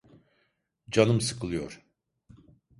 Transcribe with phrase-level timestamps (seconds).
[0.91, 1.81] Canım sıkılıyor.